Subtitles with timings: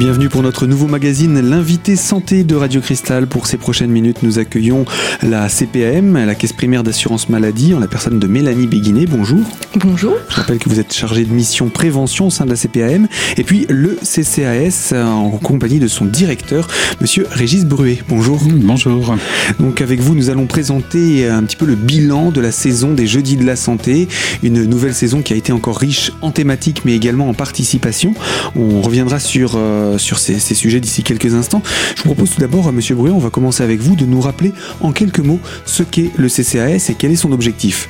[0.00, 3.26] bienvenue pour notre nouveau magazine, l'invité santé de Radio Cristal.
[3.26, 4.86] Pour ces prochaines minutes, nous accueillons
[5.22, 9.04] la CPAM, la Caisse primaire d'assurance maladie, en la personne de Mélanie Béguinet.
[9.04, 9.42] Bonjour.
[9.76, 10.14] Bonjour.
[10.30, 13.08] Je rappelle que vous êtes chargée de mission prévention au sein de la CPAM.
[13.36, 16.66] Et puis le CCAS, en compagnie de son directeur,
[17.02, 17.98] monsieur Régis Bruet.
[18.08, 18.40] Bonjour.
[18.42, 19.16] Bonjour.
[19.58, 23.06] Donc avec vous, nous allons présenter un petit peu le bilan de la saison des
[23.06, 24.08] Jeudis de la Santé.
[24.42, 28.14] Une nouvelle saison qui a été encore riche en thématiques, mais également en participation.
[28.56, 29.56] On reviendra sur...
[29.56, 31.62] Euh, euh, sur ces, sujets d'ici quelques instants.
[31.96, 34.52] Je vous propose tout d'abord, euh, Monsieur on va commencer avec vous, de nous rappeler
[34.80, 37.88] en quelques mots ce qu'est le CCAS et quel est son objectif.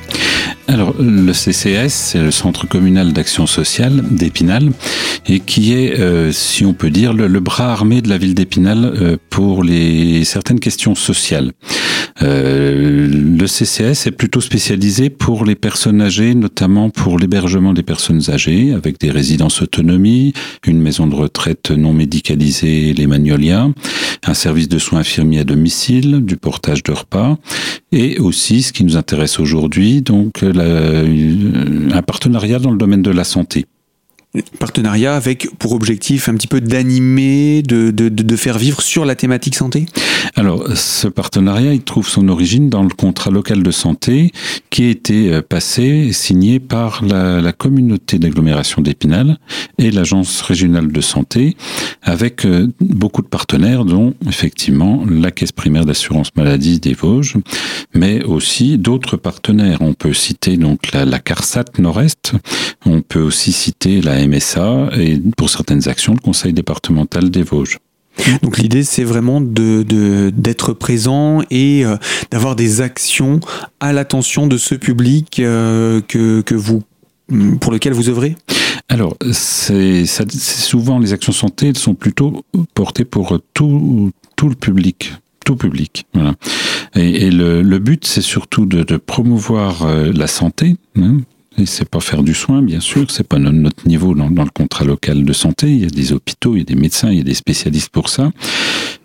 [0.67, 4.71] Alors, le CCAS, c'est le Centre communal d'action sociale d'Épinal,
[5.27, 9.17] et qui est, euh, si on peut dire, le, bras armé de la ville d'Épinal
[9.29, 11.51] pour les certaines questions sociales.
[12.21, 18.73] Le CCAS est plutôt spécialisé pour les personnes âgées, notamment pour l'hébergement des personnes âgées,
[18.73, 20.33] avec des résidences autonomie,
[20.65, 23.69] une maison de retraite non médicalisé les Magnolia,
[24.25, 27.37] un service de soins infirmiers à domicile, du portage de repas,
[27.91, 33.23] et aussi ce qui nous intéresse aujourd'hui, donc un partenariat dans le domaine de la
[33.23, 33.65] santé
[34.59, 39.15] partenariat avec pour objectif un petit peu d'animer, de, de, de, faire vivre sur la
[39.15, 39.85] thématique santé?
[40.35, 44.31] Alors, ce partenariat, il trouve son origine dans le contrat local de santé
[44.69, 49.37] qui a été euh, passé, signé par la, communauté d'agglomération d'Épinal
[49.77, 51.57] et l'agence régionale de santé,
[52.01, 57.35] avec euh, beaucoup de partenaires, dont effectivement la caisse primaire d'assurance maladie des Vosges,
[57.93, 59.79] mais aussi d'autres partenaires.
[59.81, 62.33] On peut citer donc la, la CARSAT Nord-Est,
[62.85, 67.77] on peut aussi citer la MSA et pour certaines actions, le Conseil départemental des Vosges.
[68.41, 71.95] Donc l'idée, c'est vraiment de, d'être présent et euh,
[72.29, 73.39] d'avoir des actions
[73.79, 76.83] à l'attention de ce public euh, que, que vous,
[77.59, 78.35] pour lequel vous œuvrez?
[78.89, 82.43] Alors, c'est, souvent les actions santé, elles sont plutôt
[82.73, 85.13] portées pour tout, tout le public,
[85.45, 86.05] tout public.
[86.13, 86.33] Voilà.
[86.95, 91.19] Et, le, le, but, c'est surtout de, de promouvoir euh, la santé, hein,
[91.61, 94.83] et c'est pas faire du soin, bien sûr, c'est pas notre niveau dans, le contrat
[94.83, 95.69] local de santé.
[95.69, 97.89] Il y a des hôpitaux, il y a des médecins, il y a des spécialistes
[97.89, 98.31] pour ça.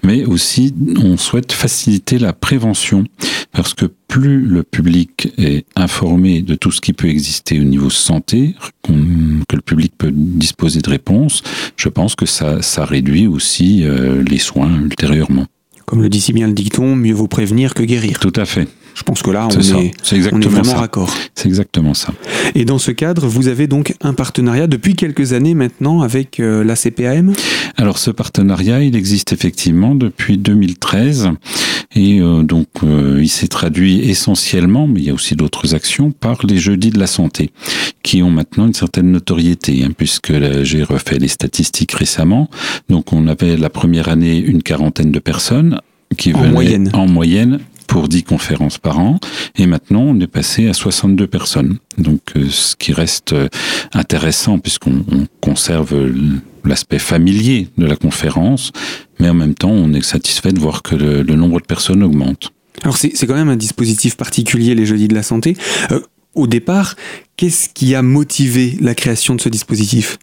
[0.03, 3.05] Mais aussi, on souhaite faciliter la prévention
[3.53, 7.91] parce que plus le public est informé de tout ce qui peut exister au niveau
[7.91, 11.43] santé, que le public peut disposer de réponses,
[11.77, 15.47] je pense que ça, ça réduit aussi euh, les soins ultérieurement.
[15.87, 18.19] Comme le dit si bien le dicton, mieux vaut prévenir que guérir.
[18.19, 18.69] Tout à fait.
[18.97, 19.93] Je pense que là, on est,
[20.33, 21.15] on est, vraiment raccord.
[21.35, 22.15] C'est exactement ça.
[22.55, 26.65] Et dans ce cadre, vous avez donc un partenariat depuis quelques années maintenant avec euh,
[26.65, 27.35] la CPAM
[27.77, 31.29] Alors ce partenariat, il existe effectivement depuis 2013
[31.95, 36.11] et euh, donc euh, il s'est traduit essentiellement, mais il y a aussi d'autres actions,
[36.11, 37.51] par les jeudis de la santé
[38.03, 40.33] qui ont maintenant une certaine notoriété, hein, puisque
[40.63, 42.49] j'ai refait les statistiques récemment.
[42.89, 45.83] Donc on avait la première année une quarantaine de personnes
[46.17, 46.91] qui en moyenne.
[46.95, 49.19] en moyenne pour 10 conférences par an.
[49.57, 51.79] Et maintenant, on est passé à 62 personnes.
[51.99, 53.49] Donc, euh, ce qui reste euh,
[53.93, 55.05] intéressant puisqu'on
[55.41, 55.95] conserve
[56.65, 58.73] l'aspect familier de la conférence,
[59.21, 62.53] mais en même temps, on est satisfait de voir que le, nombre de personnes augmente.
[62.83, 65.57] Alors, c'est quand même un dispositif particulier, les jeudis de la santé.
[65.93, 66.01] Euh,
[66.37, 66.95] au départ,
[67.37, 70.19] qu'est-ce qui a motivé la création de ce dispositif?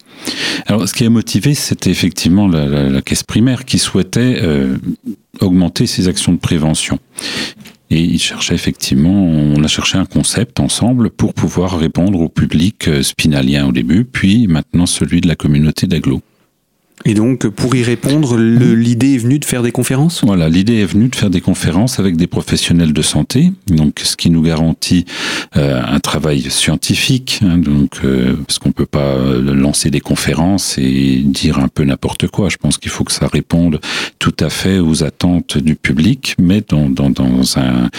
[0.68, 4.42] Alors, ce qui a motivé, c'était effectivement la, caisse primaire qui souhaitait
[5.42, 7.00] augmenter ses actions de prévention.
[7.94, 12.88] Et il cherchait effectivement, on a cherché un concept ensemble pour pouvoir répondre au public
[12.88, 16.22] euh, spinalien au début, puis maintenant celui de la communauté d'agglo.
[17.06, 20.24] Et donc, pour y répondre, l'idée est venue de faire des conférences?
[20.24, 24.16] Voilà, l'idée est venue de faire des conférences avec des professionnels de santé, donc ce
[24.16, 25.06] qui nous garantit
[25.58, 31.22] euh, un travail scientifique, hein, donc euh, parce qu'on peut pas lancer des conférences et
[31.26, 32.48] dire un peu n'importe quoi.
[32.48, 33.82] Je pense qu'il faut que ça réponde
[34.20, 37.90] tout à fait aux attentes du public, mais dans, dans, dans un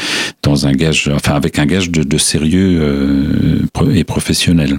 [0.43, 4.79] dans un gage, enfin avec un gage de, de sérieux euh, et professionnel.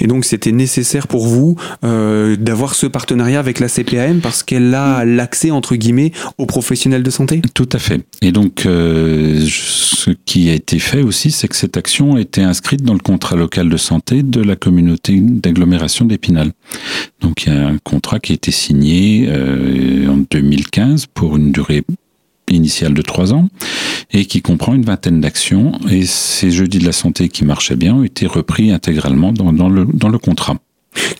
[0.00, 4.74] Et donc c'était nécessaire pour vous euh, d'avoir ce partenariat avec la CPAM parce qu'elle
[4.74, 7.42] a l'accès entre guillemets aux professionnels de santé?
[7.54, 8.04] Tout à fait.
[8.22, 12.42] Et donc euh, ce qui a été fait aussi, c'est que cette action a été
[12.42, 16.52] inscrite dans le contrat local de santé de la communauté d'agglomération d'Épinal.
[17.20, 21.52] Donc il y a un contrat qui a été signé euh, en 2015 pour une
[21.52, 21.82] durée
[22.50, 23.48] initiale de trois ans
[24.12, 25.72] et qui comprend une vingtaine d'actions.
[25.90, 29.68] Et ces jeudis de la santé qui marchaient bien ont été repris intégralement dans, dans,
[29.68, 30.56] le, dans le contrat.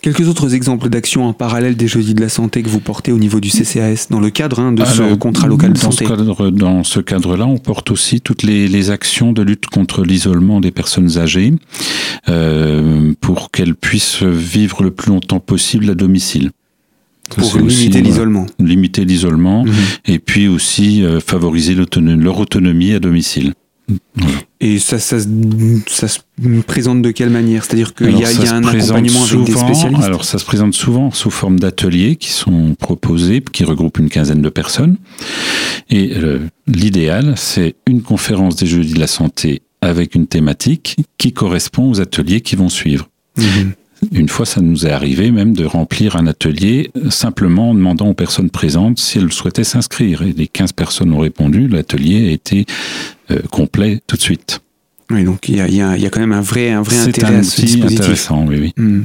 [0.01, 3.17] Quelques autres exemples d'actions en parallèle des jeudis de la santé que vous portez au
[3.17, 6.05] niveau du CCAS dans le cadre hein, de ce contrat local de santé
[6.51, 10.71] Dans ce cadre-là, on porte aussi toutes les, les, actions de lutte contre l'isolement des
[10.71, 11.53] personnes âgées
[12.29, 16.51] euh, pour qu'elles puissent vivre le plus longtemps possible à domicile.
[17.29, 18.45] Pour limiter l'isolement.
[18.59, 19.73] limiter l'isolement mhm.
[20.05, 23.53] et puis aussi favoriser leur autonomie à domicile.
[24.59, 26.19] Et ça, ça, ça, se
[26.65, 27.63] présente de quelle manière?
[27.63, 30.03] C'est-à-dire qu'il y a, y a un accompagnement souvent, avec des spécialistes?
[30.03, 34.41] Alors ça se présente souvent sous forme d'ateliers qui sont proposés, qui regroupent une quinzaine
[34.41, 34.97] de personnes.
[35.89, 41.31] Et euh, l'idéal, c'est une conférence des jeudis de la santé avec une thématique qui
[41.31, 43.07] correspond aux ateliers qui vont suivre.
[43.37, 43.73] Mhm.
[44.11, 48.13] Une fois, ça nous est arrivé même de remplir un atelier simplement en demandant aux
[48.13, 50.21] personnes présentes si elles souhaitaient s'inscrire.
[50.21, 52.65] Et les 15 personnes ont répondu, l'atelier a été
[53.31, 54.61] euh, complet tout de suite.
[55.11, 57.43] Oui, donc il y a, y a, quand même un vrai, un vrai intérêt à
[57.43, 58.01] ce dispositif.
[58.01, 58.73] intéressant, oui, oui.
[58.75, 59.03] Hmm.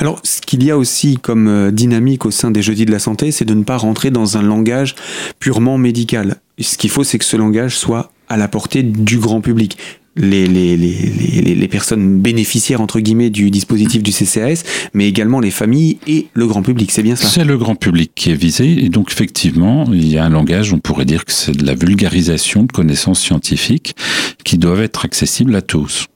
[0.00, 2.98] Alors, ce qu'il y a aussi comme euh, dynamique au sein des Jeudis de la
[2.98, 4.96] Santé, c'est de ne pas rentrer dans un langage
[5.38, 6.36] purement médical.
[6.58, 9.78] Ce qu'il faut, c'est que ce langage soit à la portée du grand public
[10.16, 14.62] les, les, les, les, personnes bénéficiaires entre guillemets du dispositif du CCAS,
[14.92, 16.90] mais également les familles et le grand public.
[16.90, 18.84] C'est bien ça C'est le grand public qui est visé.
[18.84, 21.74] Et donc effectivement, il y a un langage, on pourrait dire que c'est de la
[21.74, 23.96] vulgarisation de connaissances scientifiques
[24.44, 26.06] qui doivent être accessibles à tous.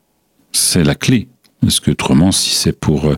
[0.53, 1.29] C'est la clé.
[1.67, 3.15] Parce que autrement, si c'est pour euh,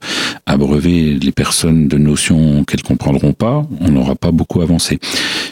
[0.47, 4.99] abreuver les personnes de notions qu'elles comprendront pas, on n'aura pas beaucoup avancé.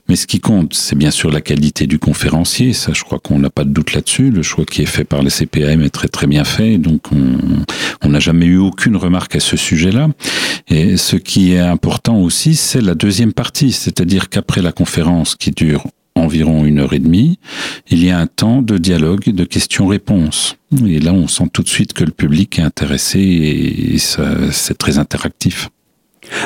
[0.09, 2.73] Mais ce qui compte, c'est bien sûr la qualité du conférencier.
[2.73, 4.31] Ça, je crois qu'on n'a pas de doute là-dessus.
[4.31, 6.79] Le choix qui est fait par les CPAM est très très bien fait.
[6.79, 7.03] Donc,
[8.03, 10.09] on n'a jamais eu aucune remarque à ce sujet-là.
[10.69, 13.73] Et ce qui est important aussi, c'est la deuxième partie.
[13.73, 15.85] C'est-à-dire qu'après la conférence qui dure
[16.17, 17.39] environ une heure et demie,
[17.89, 20.57] il y a un temps de dialogue, de questions-réponses.
[20.87, 24.99] Et là, on sent tout de suite que le public est intéressé et c'est très
[24.99, 25.69] interactif.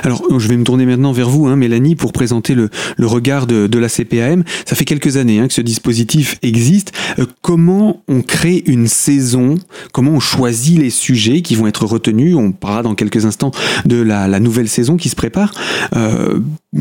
[0.02, 3.78] Alors, je vais me tourner maintenant vers vous, hein, Mélanie, pour présenter le, regard de,
[3.78, 4.44] la CPAM.
[4.66, 6.92] Ça fait quelques années hein, que ce dispositif existe.
[7.18, 9.56] Euh, comment on crée une saison?
[9.92, 12.36] Comment on choisit les sujets qui vont être retenus?
[12.36, 13.52] On parlera dans quelques instants
[13.84, 15.52] de la, nouvelle saison qui se prépare.
[15.96, 16.40] Euh,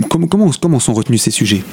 [0.10, 1.64] comment, sont retenus ces sujets?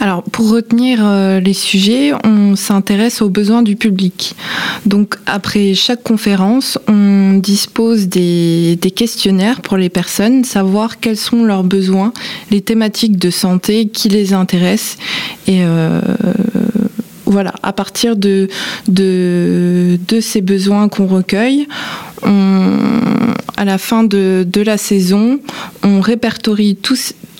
[0.00, 4.34] Alors, pour retenir euh, les sujets, on s'intéresse aux besoins du public.
[4.86, 11.44] Donc, après chaque conférence, on dispose des, questionnaires pour les personnes, savoir voir quels sont
[11.44, 12.12] leurs besoins,
[12.50, 14.98] les thématiques de santé qui les intéressent.
[15.48, 16.00] Et euh,
[17.24, 18.48] voilà, à partir de,
[18.88, 21.66] de, ces besoins qu'on recueille,
[23.60, 25.38] à la fin de, la saison,
[25.82, 26.76] on répertorie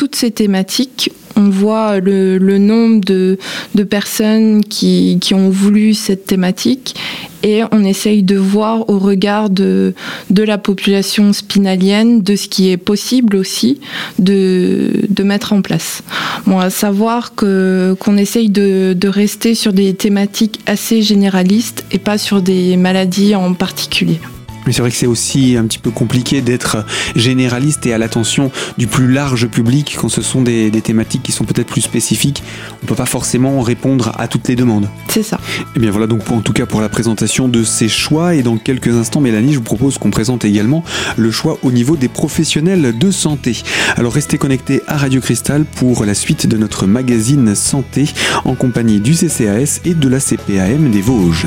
[0.01, 3.37] toutes ces thématiques on voit le, nombre de,
[3.85, 6.97] personnes qui, ont voulu cette thématique
[7.43, 9.93] et on essaye de voir au regard de,
[10.31, 13.79] la population spinalienne de ce qui est possible aussi
[14.19, 16.03] de, mettre en place.
[16.47, 22.41] Bon, à savoir qu'on essaye de rester sur des thématiques assez généralistes et pas sur
[22.41, 24.19] des maladies en particulier.
[24.67, 26.85] Mais c'est vrai que c'est aussi un petit peu compliqué d'être
[27.17, 31.45] généraliste et à l'attention du plus large public quand ce sont des, thématiques qui sont
[31.45, 32.43] peut-être plus spécifiques.
[32.73, 34.89] On ne peut pas forcément répondre à toutes les demandes.
[35.09, 35.39] C'est ça.
[35.59, 38.35] Et eh bien voilà donc pour, en tout cas pour la présentation de ces choix.
[38.35, 40.85] Et dans quelques instants, Mélanie, je vous propose qu'on présente également
[41.17, 43.63] le choix au niveau des professionnels de santé.
[43.97, 48.09] Alors restez connectés à Radio Cristal pour la suite de notre magazine Santé
[48.45, 51.47] en compagnie du CCAS et de la CPAM des Vosges.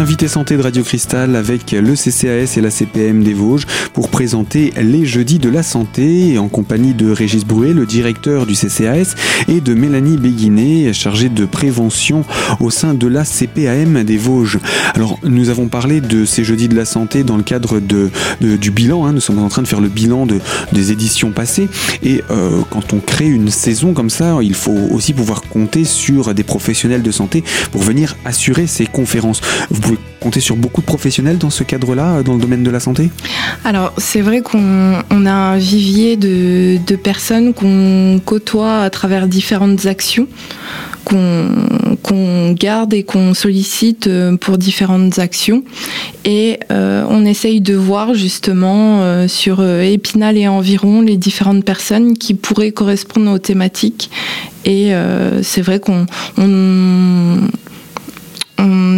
[0.00, 4.72] L'invité santé de Radio Cristal avec le CCAS et la CPM des Vosges pour présenter
[4.80, 9.14] les jeudis de la santé en compagnie de Régis Brouet, le directeur du CCAS,
[9.46, 12.24] et de Mélanie Béguinet, chargée de prévention
[12.60, 14.58] au sein de la CPAM des Vosges.
[14.94, 18.70] Alors, nous avons parlé de ces jeudis de la santé dans le cadre de, du
[18.70, 19.04] bilan.
[19.04, 19.12] Hein.
[19.12, 20.40] Nous sommes en train de faire le bilan de,
[20.72, 21.68] des éditions passées.
[22.02, 26.32] Et euh, quand on crée une saison comme ça, il faut aussi pouvoir compter sur
[26.32, 29.42] des professionnels de santé pour venir assurer ces conférences
[29.94, 32.80] pouvez compter sur beaucoup de professionnels dans ce cadre-là, euh, dans le domaine de la
[32.80, 33.10] santé?
[33.64, 40.28] Alors, c'est vrai qu'on a un vivier de, personnes qu'on côtoie à travers différentes actions,
[41.04, 45.64] qu'on garde et qu'on sollicite euh, pour différentes actions.
[46.24, 52.34] Et euh, on essaye de voir justement sur Épinal et environ les différentes personnes qui
[52.34, 54.10] pourraient correspondre aux thématiques.
[54.64, 54.92] Et
[55.42, 56.06] c'est vrai qu'on
[56.36, 57.38] on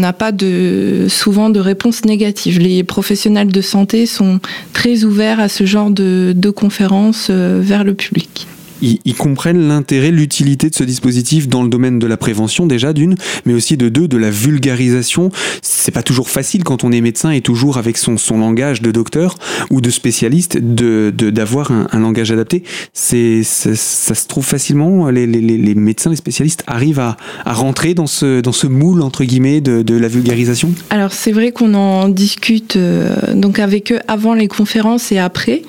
[0.02, 2.58] n'a pas de, souvent de réponse négative.
[2.58, 4.40] Les professionnels de santé sont
[4.72, 8.46] très ouverts à ce genre de, conférences euh, vers le public.
[8.82, 13.14] Ils, comprennent l'intérêt, l'utilité de ce dispositif dans le domaine de la prévention déjà d'une,
[13.46, 15.30] mais aussi de deux, de la vulgarisation.
[15.62, 18.90] C'est pas toujours facile quand on est médecin et toujours avec son, son langage de
[18.90, 19.36] docteur
[19.70, 22.64] ou de spécialiste de d'avoir un, un, langage adapté.
[22.92, 23.74] C'est ça,
[24.14, 25.08] se trouve facilement.
[25.10, 29.02] Les, les, les, médecins, les spécialistes arrivent à, à, rentrer dans ce dans ce moule
[29.02, 30.72] entre guillemets de, de la vulgarisation.
[30.90, 35.62] Alors c'est vrai qu'on en discute euh, donc avec eux avant les conférences et après,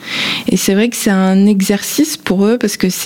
[0.47, 3.02] et c'est vrai que c'est un exercice pour eux parce que c'est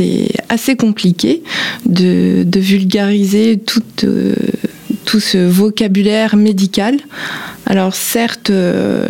[0.50, 1.44] assez compliqué
[1.86, 3.60] de, vulgariser
[4.04, 4.34] euh,
[5.06, 6.98] tout ce vocabulaire médical.
[7.66, 9.08] Alors certes, euh,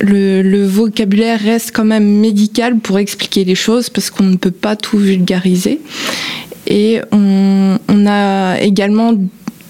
[0.00, 4.76] le, vocabulaire reste quand même médical pour expliquer les choses parce qu'on ne peut pas
[4.76, 5.80] tout vulgariser.
[6.66, 9.14] Et on a également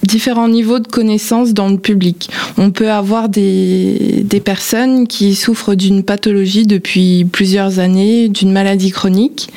[0.03, 2.31] différents niveaux de connaissances dans le public.
[2.57, 8.91] On peut avoir des, des personnes qui souffrent d'une pathologie depuis plusieurs années, d'une maladie
[8.91, 9.49] chronique,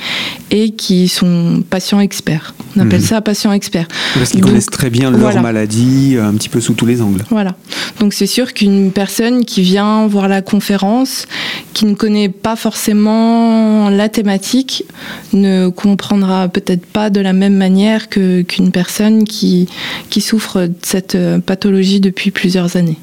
[0.49, 2.53] et qui sont patients experts.
[2.75, 3.05] On appelle mhm.
[3.05, 3.87] ça patients experts.
[4.15, 7.23] Parce qu'ils connaissent très bien leur maladie, un petit peu sous tous les angles.
[7.29, 7.55] Voilà.
[7.99, 11.25] Donc c'est sûr qu'une personne qui vient voir la conférence,
[11.73, 14.85] qui ne connaît pas forcément la thématique,
[15.33, 19.67] ne comprendra peut-être pas de la même manière que, qu'une personne qui,
[20.09, 20.30] qui souffre
[20.67, 22.97] de cette euh, pathologie depuis plusieurs années.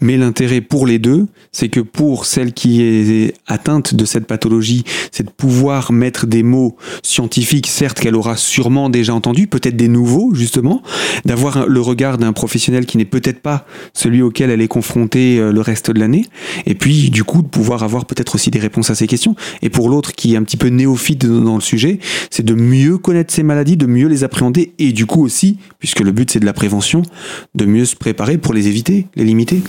[0.00, 4.84] Mais l'intérêt pour les deux, c'est que pour celle qui est atteinte de cette pathologie,
[5.12, 9.88] c'est de pouvoir mettre des mots scientifiques, certes qu'elle aura sûrement déjà entendu, peut-être des
[9.88, 10.82] nouveaux justement,
[11.24, 15.52] d'avoir le regard d'un professionnel qui n'est peut-être pas celui auquel elle est confrontée euh,
[15.52, 16.24] le reste de l'année,
[16.66, 19.36] et puis du coup de pouvoir avoir peut-être aussi des réponses à ces questions.
[19.62, 21.98] Et pour l'autre qui est un petit peu néophyte dans le sujet,
[22.30, 26.00] c'est de mieux connaître ces maladies, de mieux les appréhender, et du coup aussi, puisque
[26.00, 27.02] le but c'est de la prévention,
[27.54, 29.62] de mieux se préparer pour les éviter, les limiter.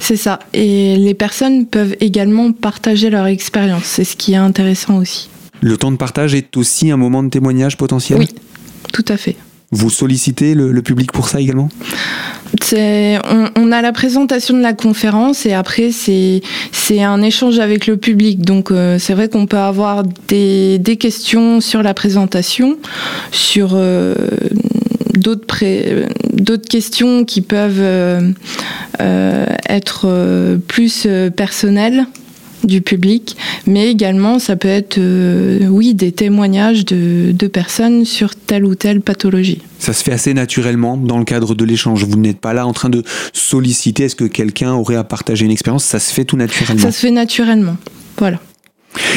[0.00, 0.38] C'est ça.
[0.52, 3.84] Et les personnes peuvent également partager leur expérience.
[3.84, 5.28] C'est ce qui est intéressant aussi.
[5.60, 8.18] Le temps de partage est aussi un moment de témoignage potentiel?
[8.18, 8.28] Oui,
[8.92, 9.36] tout à fait.
[9.72, 11.68] Vous sollicitez le, public pour ça également?
[13.56, 16.42] On, a la présentation de la conférence et après c'est
[17.02, 18.42] un échange avec le public.
[18.42, 22.78] Donc euh, c'est vrai qu'on peut avoir des, questions sur la présentation,
[23.32, 24.14] sur euh,
[25.14, 28.32] d'autres questions qui peuvent euh,
[29.68, 32.06] être plus personnelles
[32.64, 33.36] du public,
[33.66, 34.98] mais également ça peut être,
[35.68, 39.60] oui, des témoignages de, de, personnes sur telle ou telle pathologie.
[39.78, 42.04] Ça se fait assez naturellement dans le cadre de l'échange.
[42.04, 45.50] Vous n'êtes pas là en train de solliciter est-ce que quelqu'un aurait à partager une
[45.50, 45.84] expérience?
[45.84, 46.82] Ça se fait tout naturellement.
[46.82, 47.76] Ça se fait naturellement.
[48.18, 48.40] Voilà.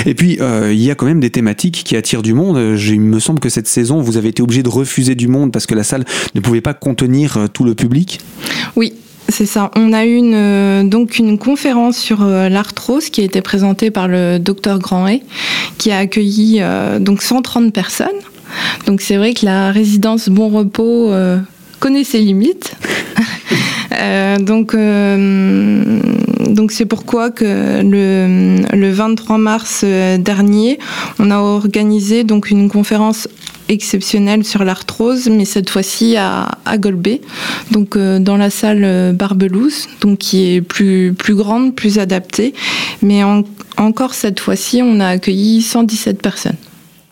[0.06, 2.78] Et puis, euh, il y a quand même des thématiques qui attirent du monde.
[2.78, 5.66] Il me semble que cette saison, vous avez été obligé de refuser du monde parce
[5.66, 6.06] que la salle
[6.36, 8.20] ne pouvait pas contenir euh, tout le public.
[8.76, 8.94] Oui,
[9.40, 9.72] c'est ça.
[9.78, 14.10] On a eu une, euh, donc une conférence sur l'arthrose qui a été présentée par
[14.10, 15.22] le docteur Grandet,
[15.78, 16.62] qui a accueilli
[17.00, 18.08] donc 130 personnes.
[18.86, 21.14] Donc c'est vrai que la résidence Bon Repos
[21.80, 22.76] connaît ses limites.
[24.42, 24.76] donc
[26.50, 30.80] donc c'est pourquoi que le, le 23 mars euh, dernier,
[31.20, 33.28] on a organisé donc une conférence
[33.70, 36.78] exceptionnelle sur l'arthrose, mais cette fois-ci à, à
[37.72, 42.54] donc euh, dans la salle euh, Barbelousse, donc qui est plus plus grande, plus adaptée.
[43.02, 43.22] Mais
[43.78, 46.58] encore cette fois-ci, on a accueilli 117 personnes.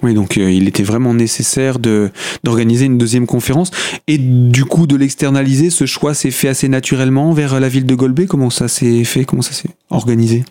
[0.03, 2.11] Oui, donc euh, il était vraiment nécessaire de
[2.43, 3.71] d'organiser une deuxième conférence
[4.07, 5.69] et du coup de l'externaliser.
[5.69, 8.25] Ce choix s'est fait assez naturellement vers la ville de Golbet.
[8.25, 9.25] Comment ça s'est fait?
[9.25, 10.43] Comment ça s'est organisé?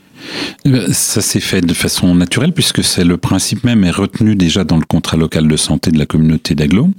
[0.93, 4.77] Ça s'est fait de façon naturelle puisque c'est le principe même est retenu déjà dans
[4.77, 6.91] le contrat local de santé de la communauté d'Aglo.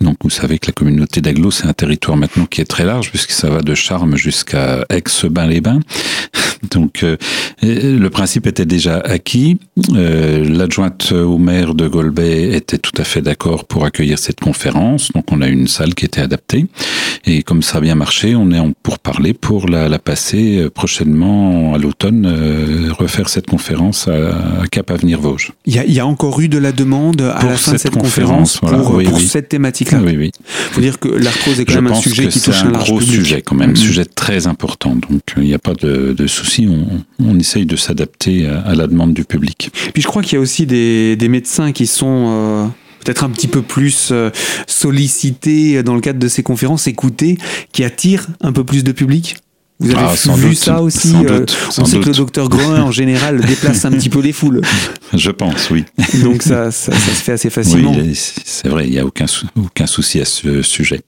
[0.00, 3.10] Donc vous savez que la communauté d'Aglo c'est un territoire maintenant qui est très large
[3.10, 5.80] puisque ça va de Charmes jusqu'à Aix-Bains-les-Bains.
[6.70, 7.16] Donc euh,
[7.62, 9.58] le principe était déjà acquis.
[9.94, 15.12] Euh, l'adjointe au maire de Golbet était tout à fait d'accord pour accueillir cette conférence.
[15.12, 16.66] Donc on a une salle qui était adaptée.
[17.26, 20.58] Et comme ça a bien marché, on est en pour parler pour la, la passer
[20.58, 25.52] euh, prochainement à l'automne euh, refaire cette conférence à, Cap Avenir Vosges.
[25.66, 27.78] Il y, a, il y, a, encore eu de la demande à la fin de
[27.78, 30.00] cette conférence, pour, cette thématique-là.
[30.02, 30.30] Oui, oui.
[30.44, 33.42] Faut dire que l'arthrose est quand même un sujet qui touche un, un gros sujet
[33.42, 33.76] quand même, un mm-hmm.
[33.76, 34.94] sujet très important.
[34.94, 36.68] Donc euh, il n'y a pas de, de souci.
[36.68, 39.70] On, on, essaye de s'adapter à, la demande du public.
[39.92, 42.66] Puis je crois qu'il y a aussi des, des médecins qui sont euh,
[43.04, 44.12] peut-être un petit peu plus
[44.66, 47.38] sollicités dans le cadre de ces conférences, écoutés,
[47.72, 49.36] qui attirent un peu plus de public
[49.80, 51.44] vous avez ah, vu ça aussi euh,
[51.78, 54.60] On sait que le docteur Groin, en général, déplace un petit peu les foules.
[55.12, 55.84] Je pense, oui.
[56.22, 57.92] Donc ça, ça, se fait assez facilement.
[57.92, 59.26] Oui, c'est vrai, il n'y a aucun,
[59.56, 61.00] aucun souci à ce sujet.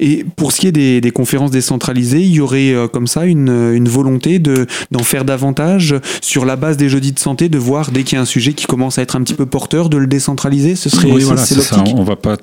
[0.00, 3.88] Et pour ce qui est des, conférences décentralisées, il y aurait euh, comme ça une,
[3.88, 8.02] volonté de, d'en faire davantage sur la base des jeudis de santé, de voir dès
[8.02, 10.06] qu'il y a un sujet qui commence à être un petit peu porteur, de le
[10.06, 10.76] décentraliser?
[10.76, 11.84] Ce serait oui, voilà, c'est ça.
[11.94, 12.36] On va pas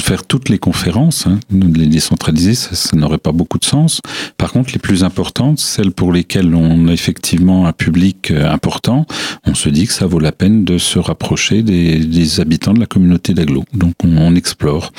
[0.00, 4.00] faire toutes les conférences, hein, les décentraliser, ça, n'aurait pas beaucoup de sens.
[4.36, 9.06] Par contre, les plus importantes, celles pour lesquelles on a effectivement un public euh, important,
[9.46, 12.86] on se dit que ça vaut la peine de se rapprocher des, habitants de la
[12.86, 13.64] communauté d'Aglo.
[13.72, 14.92] Donc on, explore.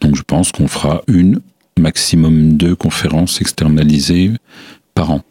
[0.00, 1.40] Donc je pense qu'on fera une,
[1.78, 4.32] maximum deux conférences externalisées
[4.94, 5.22] par an.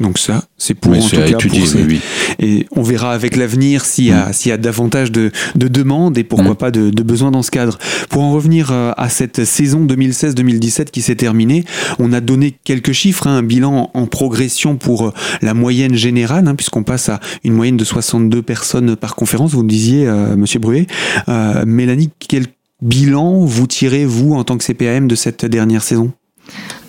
[0.00, 2.00] Donc ça, c'est pour en tout cas étudier, oui,
[2.38, 4.32] Et on verra avec l'avenir s'il y, a, mm.
[4.32, 6.56] s'il y a davantage de, de demandes et pourquoi mm.
[6.56, 7.78] pas de, de, besoins dans ce cadre.
[8.08, 11.64] Pour en revenir euh, à cette saison 2016-2017 qui s'est terminée,
[11.98, 15.12] on a donné quelques chiffres, hein, un bilan en progression pour euh,
[15.42, 19.62] la moyenne générale, hein, puisqu'on passe à une moyenne de 62 personnes par conférence, vous
[19.62, 20.86] le disiez, euh, Monsieur Bruet.
[21.28, 22.46] Euh, Mélanie, quel
[22.82, 26.12] bilan vous tirez, vous, en tant que CPAM, de cette dernière saison?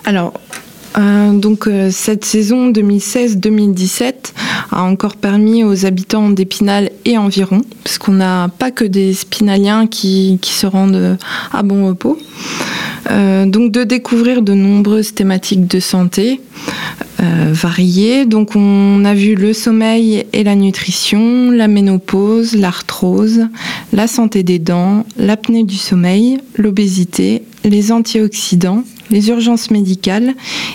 [0.06, 0.34] Alors,
[0.98, 4.14] euh, donc euh, cette saison 2016-2017
[4.72, 9.88] a encore permis aux habitants d'Épinal et environ, parce qu'on n'a pas que des spinaliens
[9.88, 11.18] qui, se rendent
[11.54, 12.18] à bon repos,
[13.12, 16.42] euh, donc de découvrir de nombreuses thématiques de santé
[17.52, 18.26] variées.
[18.26, 23.48] Donc on a vu le sommeil et la nutrition, la ménopause, l'arthrose,
[23.92, 30.34] la santé des dents, l'apnée du sommeil, l'obésité, les antioxydants, les urgences médicales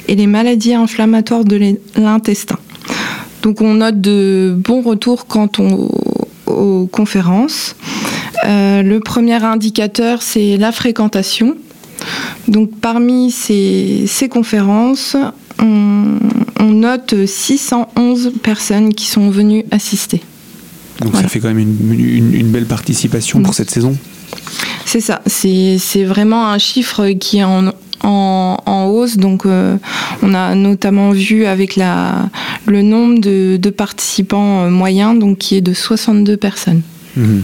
[0.09, 2.59] et les maladies inflammatoires de l'intestin.
[3.43, 5.51] Donc on note de bons retours quant
[6.47, 7.77] aux conférences.
[8.47, 11.57] Euh, le premier indicateur, c'est la fréquentation.
[12.49, 15.17] Donc parmi ces, conférences,
[15.59, 16.19] on,
[16.61, 20.23] note 611 personnes qui sont venues assister.
[21.01, 23.97] Donc ça fait quand même une, belle participation pour cette saison?
[24.87, 27.73] C'est ça, c'est vraiment un chiffre qui est en,
[28.05, 29.17] en, hausse.
[29.17, 29.77] Donc, euh,
[30.23, 35.73] on a notamment vu avec le nombre de, participants euh, moyens, donc qui est de
[35.73, 36.83] 62 personnes.
[37.17, 37.43] Mhm.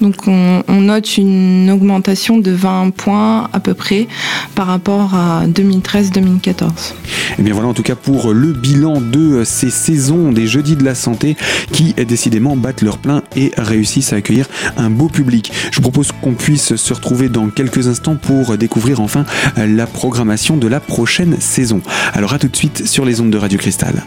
[0.00, 4.08] Donc on, note une augmentation de 20 points à peu près
[4.54, 6.62] par rapport à 2013-2014.
[6.62, 10.76] Et eh bien voilà en tout cas pour le bilan de ces saisons des Jeudis
[10.76, 11.36] de la Santé
[11.72, 15.52] qui décidément battent leur plein et réussissent à accueillir un beau public.
[15.70, 19.24] Je vous propose qu'on puisse se retrouver dans quelques instants pour découvrir enfin
[19.56, 21.80] la programmation de la prochaine saison.
[22.12, 24.02] Alors à tout de suite sur les ondes de Radio Cristal.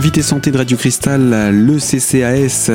[0.00, 2.70] L'invité santé de Radio Cristal, le CCAS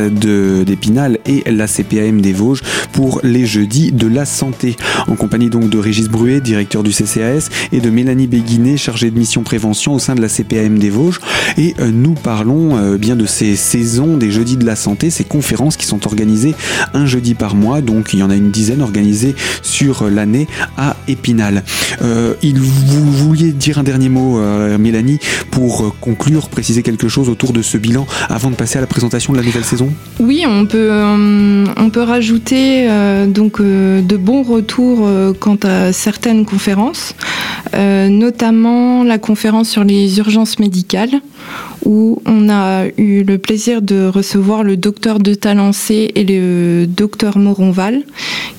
[0.63, 2.61] d'Épinal et la CPAM des Vosges
[2.91, 4.75] pour les jeudis de la santé.
[5.07, 9.17] En compagnie donc de Régis Bruet, directeur du CCAS, et de Mélanie Béguinet, chargée de
[9.17, 11.19] mission prévention au sein de la CPAM des Vosges.
[11.57, 15.23] Et euh, nous parlons euh, bien de ces saisons des jeudis de la santé, ces
[15.23, 16.53] conférences qui sont organisées
[16.93, 17.81] un jeudi par mois.
[17.81, 19.33] Donc il y en a une dizaine organisées
[19.63, 21.63] sur l'année à Épinal.
[22.03, 24.39] Euh, il, vous vouliez dire un dernier mot,
[24.77, 25.17] Mélanie,
[25.49, 29.33] pour conclure, préciser quelque quelque autour de ce bilan avant de passer à la présentation
[29.33, 29.89] de la nouvelle saison?
[30.19, 35.93] Oui, on peut, euh, on peut rajouter euh, donc euh, de bons retours quant à
[35.93, 37.15] certaines conférences,
[37.73, 41.21] notamment la conférence sur les urgences médicales
[41.85, 47.37] où on a eu le plaisir de recevoir le docteur de Talancé et le docteur
[47.37, 48.03] Moronval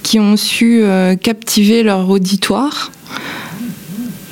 [0.02, 0.82] qui ont su
[1.20, 2.92] captiver leur auditoire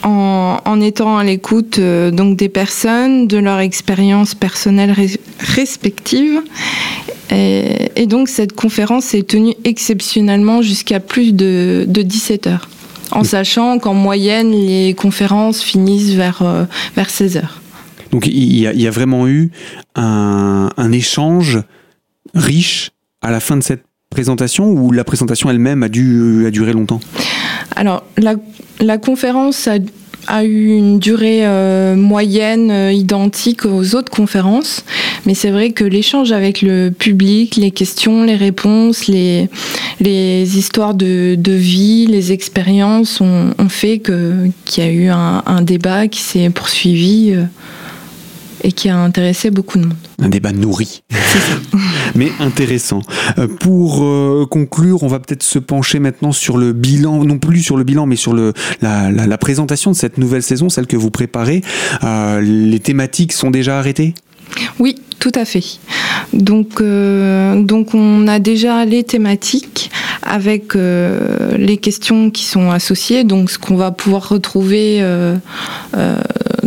[0.05, 4.95] en, étant à l'écoute euh, donc des personnes, de leur expérience personnelle
[5.39, 6.41] respective.
[7.31, 12.69] Et, donc cette conférence est tenue exceptionnellement jusqu'à plus de, 17 heures,
[13.11, 16.65] en sachant qu'en moyenne les conférences finissent vers, euh,
[16.97, 17.63] vers 16 heures.
[18.13, 19.51] Donc il y, a, vraiment eu
[19.97, 21.61] un, échange
[22.35, 22.91] riche
[23.23, 27.01] à la fin de cette présentation ou la présentation elle-même a dû a duré longtemps?
[27.77, 28.35] Alors la
[28.81, 29.69] la conférence
[30.27, 34.85] a, eu une durée euh, moyenne euh, identique aux autres conférences,
[35.27, 39.49] mais c'est vrai que l'échange avec le public, les questions, les réponses, les,
[40.01, 46.51] histoires de, vie, les expériences ont, fait qu'il y a eu un, débat qui s'est
[46.51, 47.33] poursuivi.
[47.35, 47.45] Euh,
[48.65, 49.97] et qui a intéressé beaucoup de monde.
[50.21, 51.05] Un débat nourri,
[52.15, 53.03] mais intéressant.
[53.39, 57.61] Euh, pour euh, conclure, on va peut-être se pencher maintenant sur le bilan, non plus
[57.61, 61.11] sur le bilan, mais sur le, la, présentation de cette nouvelle saison, celle que vous
[61.11, 61.63] préparez.
[62.03, 64.15] Euh, les thématiques sont déjà arrêtées?
[64.79, 65.65] Oui, tout à fait.
[66.33, 69.91] Donc, donc on a déjà les thématiques
[70.25, 75.03] avec les questions qui sont associées, donc ce qu'on va pouvoir retrouver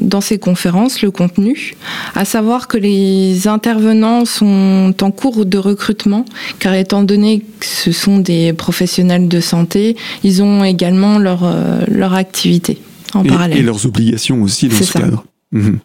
[0.02, 1.76] dans ces conférences, le contenu,
[2.16, 6.26] à savoir que les intervenants sont en cours de recrutement,
[6.60, 11.46] car étant donné que ce sont des professionnels de santé, ils ont également leur,
[11.88, 12.80] leur activité
[13.14, 13.58] en parallèle.
[13.60, 15.24] Et leurs obligations aussi dans ce cadre.
[15.54, 15.80] Mhm.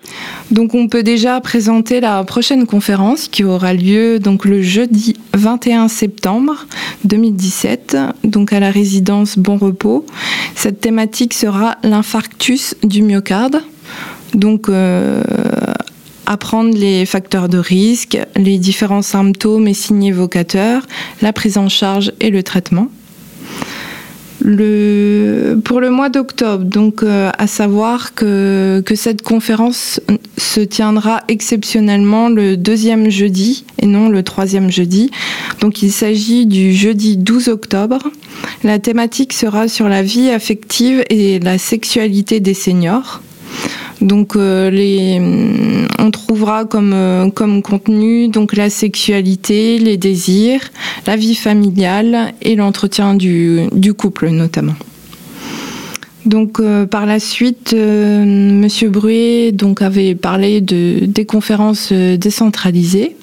[0.51, 5.87] Donc on peut déjà présenter la prochaine conférence qui aura lieu donc le jeudi 21
[5.87, 6.67] septembre
[7.05, 10.05] 2017 donc à la résidence Bon Repos.
[10.57, 13.63] Cette thématique sera l'infarctus du myocarde.
[14.35, 15.23] Donc euh,
[16.27, 20.87] apprendre les facteurs de risque, les différents symptômes et signes évocateurs,
[21.21, 22.89] la prise en charge et le traitement.
[24.43, 30.01] Pour le mois d'octobre, donc euh, à savoir que, que cette conférence
[30.37, 35.13] se tiendra exceptionnellement le deuxième jeudi et non le troisième jeudi.
[35.61, 38.11] Donc il s'agit du jeudi 12 octobre.
[38.65, 43.21] La thématique sera sur la vie affective et la sexualité des seniors.
[44.01, 50.61] Donc euh, on trouvera comme, euh, comme contenu donc la sexualité, les désirs,
[51.07, 54.75] la vie familiale et l'entretien du couple notamment.
[56.27, 62.17] Donc euh, par la suite, euh, Monsieur Bruet donc avait parlé de des conférences euh,
[62.17, 63.17] décentralisées.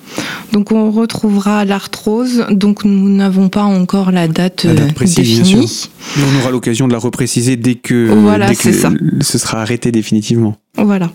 [0.51, 2.45] Donc on retrouvera l'arthrose.
[2.49, 5.89] Donc nous n'avons pas encore la date, définie.
[6.17, 10.57] Mais on aura l'occasion de la repréciser dès que, dès que ce sera arrêté définitivement.
[10.75, 11.11] Voilà.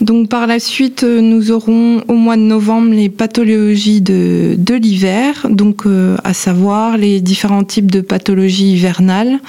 [0.00, 4.74] Donc par la suite, euh, nous aurons au mois de novembre les pathologies de, de
[4.74, 9.40] l'hiver, donc euh, à savoir les différents types de pathologies hivernales,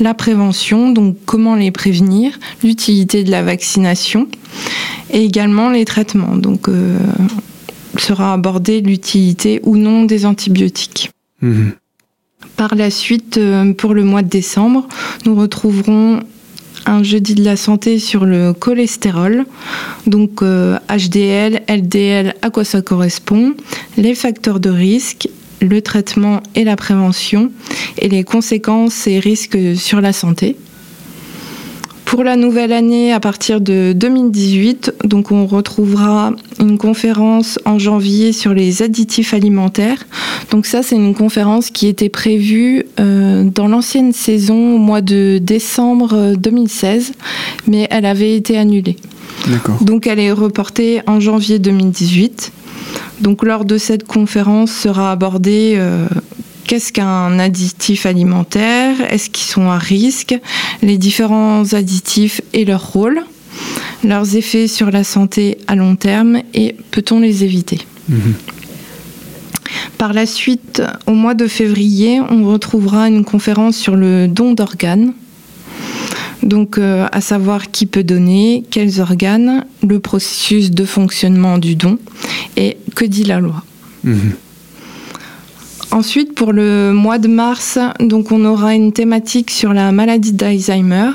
[0.00, 4.26] la prévention, donc comment les prévenir, l'utilité de la vaccination
[5.10, 6.36] et également les traitements.
[6.36, 6.98] Donc euh,
[7.96, 11.12] sera abordé l'utilité ou non des antibiotiques.
[11.40, 11.72] Mhm.
[12.56, 13.40] Par la suite,
[13.78, 14.86] pour le mois de décembre,
[15.24, 16.20] nous retrouverons
[16.86, 19.46] un jeudi de la santé sur le cholestérol.
[20.06, 23.54] Donc HDL, euh, LDL, à quoi ça correspond,
[23.96, 25.28] les facteurs de risque,
[25.60, 27.50] le traitement et la prévention,
[27.98, 30.56] et les conséquences et risques sur la santé.
[32.10, 38.32] Pour la nouvelle année, à partir de 2018, donc on retrouvera une conférence en janvier
[38.32, 40.04] sur les additifs alimentaires.
[40.50, 45.38] Donc ça, c'est une conférence qui était prévue euh, dans l'ancienne saison au mois de
[45.40, 47.12] décembre 2016,
[47.68, 48.96] mais elle avait été annulée.
[49.80, 52.50] Donc elle est reportée en janvier 2018.
[53.20, 56.08] Donc lors de cette conférence sera abordée euh,
[56.70, 58.94] Qu'est-ce qu'un additif alimentaire?
[59.12, 60.38] Est-ce qu'ils sont à risque?
[60.82, 63.22] Les différents additifs et leur rôle?
[64.04, 67.80] Leurs effets sur la santé à long terme et peut-on les éviter?
[68.08, 68.34] Mhm.
[69.98, 75.12] Par la suite, au mois de février, on retrouvera une conférence sur le don d'organes.
[76.44, 81.98] Donc, euh, à savoir qui peut donner, quels organes, le processus de fonctionnement du don
[82.56, 83.64] et que dit la loi.
[84.04, 84.34] Mhm.
[85.92, 91.10] Ensuite, pour le mois de mars, donc on aura une thématique sur la maladie d'Alzheimer,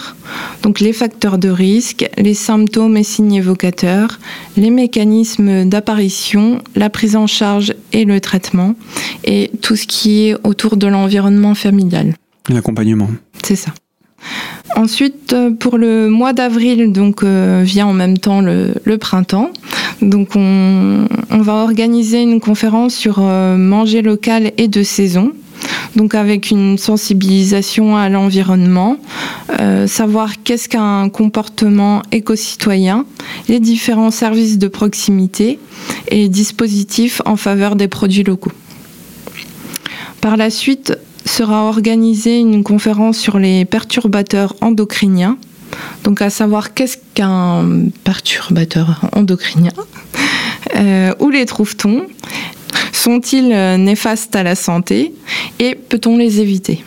[0.64, 4.20] donc les facteurs de risque, les symptômes et signes évocateurs,
[4.58, 8.76] les mécanismes d'apparition, la prise en charge et le traitement,
[9.24, 12.14] et tout ce qui est autour de l'environnement familial.
[12.50, 13.10] L'accompagnement.
[13.44, 13.72] C'est ça.
[14.76, 19.52] Ensuite, euh, pour le mois d'avril, donc euh, vient en même temps le, printemps.
[20.02, 25.32] Donc, on, va organiser une conférence sur euh, manger local et de saison.
[25.96, 28.98] Donc, avec une sensibilisation à l'environnement,
[29.88, 33.06] savoir qu'est-ce qu'un comportement éco-citoyen,
[33.48, 35.58] les différents services de proximité
[36.10, 38.52] et dispositifs en faveur des produits locaux.
[40.20, 40.98] Par la suite,
[41.36, 45.38] sera organisée une conférence sur les perturbateurs endocriniens.
[46.06, 49.74] Donc à savoir qu'est-ce qu'un perturbateur endocrinien
[50.78, 52.06] euh, Où les trouve-t-on?
[52.94, 55.14] Sont-ils néfastes à la santé?
[55.60, 56.86] Et peut-on les éviter?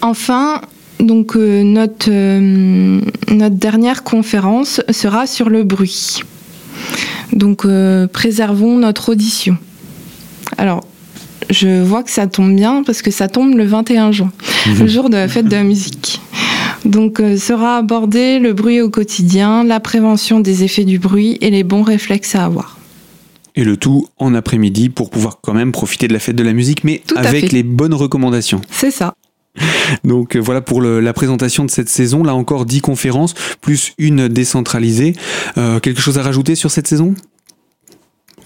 [0.00, 0.60] Enfin,
[1.00, 3.00] donc euh, notre, euh,
[3.32, 6.22] notre dernière conférence sera sur le bruit.
[7.32, 7.66] Donc
[8.12, 9.58] préservons notre audition.
[10.56, 10.86] Alors
[11.50, 14.32] je vois que ça tombe bien parce que ça tombe le 21 juin,
[14.66, 14.88] le mhm.
[14.88, 16.20] jour de la fête de la musique.
[16.84, 21.50] Donc euh, sera abordé le bruit au quotidien, la prévention des effets du bruit et
[21.50, 22.78] les bons réflexes à avoir.
[23.54, 26.52] Et le tout en après-midi pour pouvoir quand même profiter de la fête de la
[26.52, 28.60] musique, mais avec les bonnes recommandations.
[28.70, 29.14] C'est ça.
[30.04, 32.22] Donc euh, voilà pour la présentation de cette saison.
[32.22, 35.14] Là encore 10 conférences, plus une décentralisée.
[35.56, 37.14] Euh, quelque chose à rajouter sur cette saison?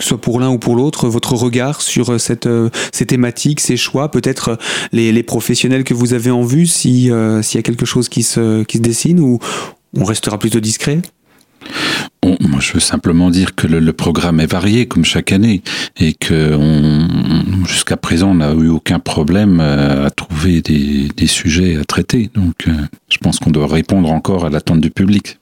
[0.00, 2.48] Que ce soit pour l'un ou pour l'autre, votre regard sur cette,
[2.92, 4.58] ces thématiques, ces choix, peut-être
[4.92, 8.64] les, les, professionnels que vous avez en vue, s'il y a quelque chose qui se,
[8.78, 9.38] dessine, ou
[9.94, 11.02] on restera plutôt discret?
[12.22, 15.62] Moi, je veux simplement dire que le, programme est varié comme chaque année
[15.98, 16.58] et que
[17.66, 22.30] jusqu'à présent, on n'a eu aucun problème euh, à trouver des, sujets à traiter.
[22.34, 22.72] Donc, euh,
[23.10, 25.39] je pense qu'on doit répondre encore à l'attente du public.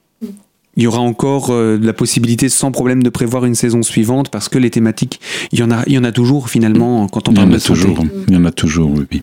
[0.78, 4.48] Il y aura encore euh, la possibilité sans problème de prévoir une saison suivante parce
[4.48, 7.34] que les thématiques, il y en a, il y en a toujours finalement quand on
[7.34, 7.80] parle de santé.
[7.80, 9.22] Toujours, il y en a toujours, oui.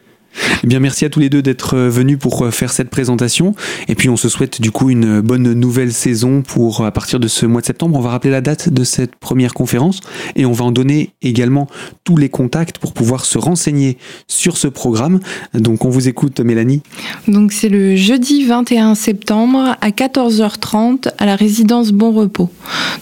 [0.64, 3.56] Eh bien, merci à tous les deux d'être euh, venus pour euh, faire cette présentation.
[3.88, 7.28] Et puis, on se souhaite du coup une bonne nouvelle saison pour à partir de
[7.28, 7.98] ce mois de septembre.
[7.98, 10.00] On va rappeler la date de cette première conférence
[10.36, 11.68] et on va en donner également
[12.04, 15.20] tous les contacts pour pouvoir se renseigner sur ce programme.
[15.54, 16.82] Donc, on vous écoute, Mélanie.
[17.28, 22.50] Donc, c'est le jeudi 21 septembre à 14h30 à la résidence Bon Repos.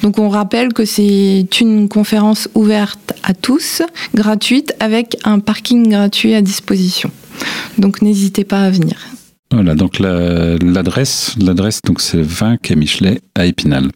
[0.01, 3.81] Donc, on rappelle que c'est une conférence ouverte à tous,
[4.13, 7.11] gratuite, avec un parking gratuit à disposition.
[7.77, 8.97] Donc n'hésitez pas à venir.
[9.51, 13.91] Voilà, donc l'adresse, l'adresse donc c'est 20 quai Michelet à Épinal.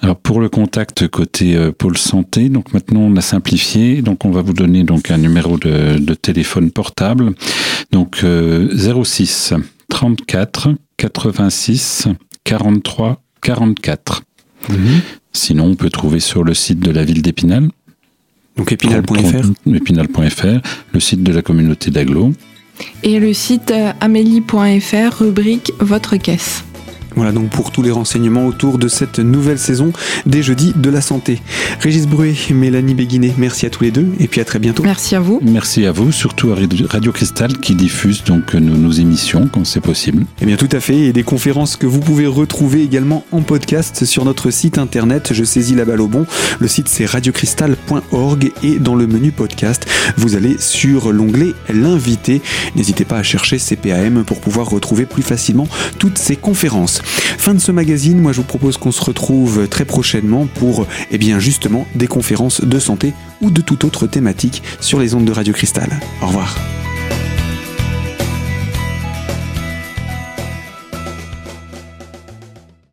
[0.00, 4.30] Alors pour le contact côté euh, pôle santé, donc maintenant on a simplifié, donc on
[4.30, 7.32] va vous donner donc un numéro de, téléphone portable,
[7.90, 9.54] donc 06
[9.88, 12.06] 34 86
[12.44, 14.22] 43 44.
[15.32, 17.68] Sinon on peut trouver sur le site de la ville d'Épinal.
[18.56, 19.72] Donc épinal.fr.
[19.72, 20.60] Épinal.fr,
[20.92, 22.32] le site de la communauté d'Aglo
[23.02, 26.64] et le site euh, amélie.fr, rubrique Votre caisse.
[27.18, 29.92] Voilà donc pour tous les renseignements autour de cette nouvelle saison
[30.24, 31.42] des Jeudis de la Santé.
[31.80, 34.84] Régis Bruet, Mélanie Béguinet, merci à tous les deux et puis à très bientôt.
[34.84, 35.40] Merci à vous.
[35.42, 36.54] Merci à vous, surtout à
[36.88, 40.26] Radio Cristal qui diffuse donc nos, émissions quand c'est possible.
[40.40, 44.04] Eh bien tout à fait, et des conférences que vous pouvez retrouver également en podcast
[44.04, 46.24] sur notre site internet Je saisis la balle au bon.
[46.60, 52.42] Le site c'est radiocristal.org et dans le menu podcast, vous allez sur l'onglet L'invité.
[52.76, 55.66] N'hésitez pas à chercher CPAM pour pouvoir retrouver plus facilement
[55.98, 57.02] toutes ces conférences.
[57.38, 61.18] Fin de ce magazine, moi je vous propose qu'on se retrouve très prochainement pour eh
[61.18, 65.32] bien justement des conférences de santé ou de toute autre thématique sur les ondes de
[65.32, 65.88] Radio Cristal.
[66.22, 66.56] Au revoir.